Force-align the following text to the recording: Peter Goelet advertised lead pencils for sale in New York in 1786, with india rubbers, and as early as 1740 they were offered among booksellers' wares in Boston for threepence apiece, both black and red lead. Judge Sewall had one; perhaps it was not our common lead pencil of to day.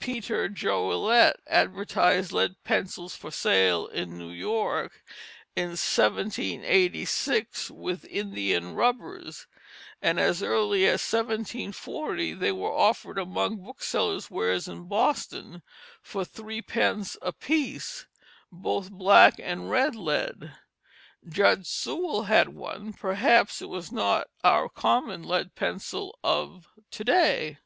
Peter 0.00 0.48
Goelet 0.48 1.36
advertised 1.46 2.32
lead 2.32 2.56
pencils 2.64 3.14
for 3.14 3.30
sale 3.30 3.86
in 3.86 4.18
New 4.18 4.32
York 4.32 5.04
in 5.54 5.68
1786, 5.78 7.70
with 7.70 8.04
india 8.06 8.60
rubbers, 8.62 9.46
and 10.02 10.18
as 10.18 10.42
early 10.42 10.86
as 10.86 10.94
1740 11.12 12.32
they 12.34 12.50
were 12.50 12.72
offered 12.72 13.16
among 13.16 13.58
booksellers' 13.62 14.28
wares 14.28 14.66
in 14.66 14.88
Boston 14.88 15.62
for 16.02 16.24
threepence 16.24 17.16
apiece, 17.22 18.06
both 18.50 18.90
black 18.90 19.34
and 19.38 19.70
red 19.70 19.94
lead. 19.94 20.52
Judge 21.28 21.68
Sewall 21.68 22.24
had 22.24 22.48
one; 22.48 22.92
perhaps 22.92 23.62
it 23.62 23.68
was 23.68 23.92
not 23.92 24.26
our 24.42 24.68
common 24.68 25.22
lead 25.22 25.54
pencil 25.54 26.18
of 26.24 26.66
to 26.90 27.04
day. 27.04 27.58